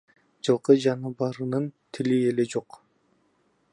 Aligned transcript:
Жылкы 0.47 0.75
жаныбарынын 0.85 1.67
тили 1.93 2.17
эле 2.31 2.47
жок. 2.55 2.81